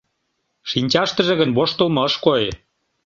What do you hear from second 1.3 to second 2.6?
гын воштылмо ыш кой.